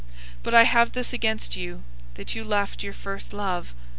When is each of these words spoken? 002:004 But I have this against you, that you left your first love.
002:004 0.01 0.07
But 0.41 0.55
I 0.55 0.63
have 0.63 0.91
this 0.93 1.13
against 1.13 1.55
you, 1.55 1.83
that 2.15 2.33
you 2.33 2.43
left 2.43 2.81
your 2.81 2.91
first 2.93 3.33
love. 3.33 3.75